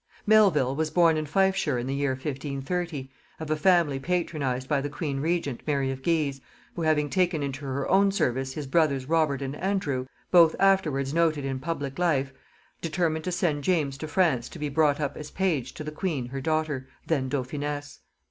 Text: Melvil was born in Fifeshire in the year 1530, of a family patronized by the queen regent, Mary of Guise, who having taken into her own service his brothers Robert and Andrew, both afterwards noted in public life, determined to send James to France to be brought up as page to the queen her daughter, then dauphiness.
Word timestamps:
Melvil 0.25 0.75
was 0.75 0.89
born 0.89 1.15
in 1.15 1.27
Fifeshire 1.27 1.77
in 1.77 1.85
the 1.85 1.93
year 1.93 2.13
1530, 2.13 3.11
of 3.39 3.51
a 3.51 3.55
family 3.55 3.99
patronized 3.99 4.67
by 4.67 4.81
the 4.81 4.89
queen 4.89 5.19
regent, 5.19 5.61
Mary 5.67 5.91
of 5.91 6.01
Guise, 6.01 6.41
who 6.75 6.81
having 6.81 7.07
taken 7.07 7.43
into 7.43 7.65
her 7.65 7.87
own 7.87 8.11
service 8.11 8.55
his 8.55 8.65
brothers 8.65 9.05
Robert 9.07 9.43
and 9.43 9.55
Andrew, 9.57 10.07
both 10.31 10.55
afterwards 10.59 11.13
noted 11.13 11.45
in 11.45 11.59
public 11.59 11.99
life, 11.99 12.33
determined 12.81 13.25
to 13.25 13.31
send 13.31 13.63
James 13.63 13.95
to 13.99 14.07
France 14.07 14.49
to 14.49 14.57
be 14.57 14.69
brought 14.69 14.99
up 14.99 15.15
as 15.15 15.29
page 15.29 15.71
to 15.75 15.83
the 15.83 15.91
queen 15.91 16.29
her 16.29 16.41
daughter, 16.41 16.87
then 17.05 17.29
dauphiness. 17.29 17.99